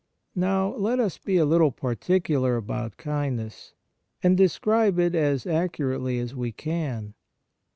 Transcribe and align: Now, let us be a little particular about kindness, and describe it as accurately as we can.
Now, 0.35 0.75
let 0.77 0.99
us 0.99 1.19
be 1.19 1.37
a 1.37 1.45
little 1.45 1.69
particular 1.71 2.55
about 2.55 2.97
kindness, 2.97 3.75
and 4.23 4.35
describe 4.35 4.97
it 4.97 5.13
as 5.13 5.45
accurately 5.45 6.17
as 6.17 6.33
we 6.35 6.51
can. 6.51 7.13